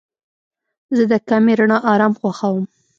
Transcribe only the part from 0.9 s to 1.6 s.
زه د کمې